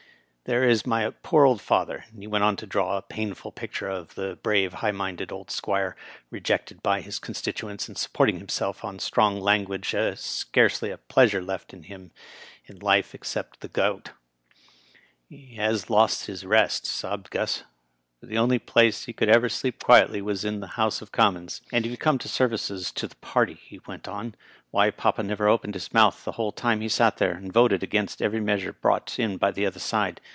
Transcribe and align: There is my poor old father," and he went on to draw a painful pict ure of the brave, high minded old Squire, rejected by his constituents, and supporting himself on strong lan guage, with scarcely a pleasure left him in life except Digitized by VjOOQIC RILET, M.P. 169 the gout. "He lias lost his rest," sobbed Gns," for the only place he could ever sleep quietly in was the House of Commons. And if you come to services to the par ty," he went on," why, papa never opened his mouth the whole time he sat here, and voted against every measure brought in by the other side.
There 0.45 0.67
is 0.67 0.85
my 0.85 1.11
poor 1.23 1.45
old 1.45 1.61
father," 1.61 2.03
and 2.11 2.21
he 2.21 2.27
went 2.27 2.43
on 2.43 2.57
to 2.57 2.65
draw 2.67 2.97
a 2.97 3.01
painful 3.01 3.53
pict 3.53 3.79
ure 3.79 3.89
of 3.89 4.15
the 4.15 4.35
brave, 4.41 4.73
high 4.73 4.91
minded 4.91 5.31
old 5.31 5.49
Squire, 5.49 5.95
rejected 6.29 6.83
by 6.83 6.99
his 6.99 7.19
constituents, 7.19 7.87
and 7.87 7.97
supporting 7.97 8.37
himself 8.39 8.83
on 8.83 8.99
strong 8.99 9.39
lan 9.39 9.63
guage, 9.63 9.93
with 9.93 10.19
scarcely 10.19 10.89
a 10.91 10.97
pleasure 10.97 11.41
left 11.41 11.71
him 11.71 12.11
in 12.65 12.79
life 12.79 13.15
except 13.15 13.61
Digitized 13.61 13.61
by 13.61 13.67
VjOOQIC 13.67 13.77
RILET, 13.87 14.07
M.P. 14.09 15.55
169 15.55 15.55
the 15.55 15.55
gout. 15.55 15.55
"He 15.55 15.57
lias 15.59 15.89
lost 15.89 16.25
his 16.25 16.45
rest," 16.45 16.85
sobbed 16.85 17.31
Gns," 17.31 17.63
for 18.19 18.25
the 18.25 18.37
only 18.37 18.59
place 18.59 19.05
he 19.05 19.13
could 19.13 19.29
ever 19.29 19.47
sleep 19.47 19.81
quietly 19.81 20.19
in 20.19 20.25
was 20.25 20.41
the 20.41 20.67
House 20.75 21.01
of 21.01 21.13
Commons. 21.13 21.61
And 21.71 21.85
if 21.85 21.91
you 21.91 21.97
come 21.97 22.17
to 22.17 22.27
services 22.27 22.91
to 22.91 23.07
the 23.07 23.15
par 23.17 23.45
ty," 23.45 23.53
he 23.53 23.79
went 23.87 24.05
on," 24.09 24.35
why, 24.71 24.89
papa 24.91 25.23
never 25.23 25.47
opened 25.47 25.75
his 25.75 25.93
mouth 25.93 26.25
the 26.25 26.33
whole 26.33 26.51
time 26.51 26.81
he 26.81 26.89
sat 26.89 27.19
here, 27.19 27.31
and 27.31 27.53
voted 27.53 27.83
against 27.83 28.21
every 28.21 28.41
measure 28.41 28.73
brought 28.73 29.17
in 29.19 29.37
by 29.37 29.51
the 29.51 29.65
other 29.65 29.79
side. 29.79 30.19